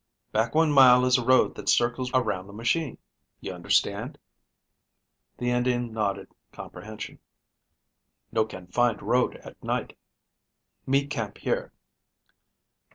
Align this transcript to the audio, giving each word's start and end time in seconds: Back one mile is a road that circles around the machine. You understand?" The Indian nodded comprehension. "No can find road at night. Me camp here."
Back 0.31 0.55
one 0.55 0.71
mile 0.71 1.05
is 1.05 1.19
a 1.19 1.23
road 1.23 1.53
that 1.53 1.69
circles 1.69 2.09
around 2.11 2.47
the 2.47 2.53
machine. 2.53 2.97
You 3.39 3.53
understand?" 3.53 4.17
The 5.37 5.51
Indian 5.51 5.93
nodded 5.93 6.29
comprehension. 6.51 7.19
"No 8.31 8.45
can 8.45 8.65
find 8.65 8.99
road 8.99 9.35
at 9.35 9.63
night. 9.63 9.95
Me 10.87 11.05
camp 11.05 11.37
here." 11.37 11.71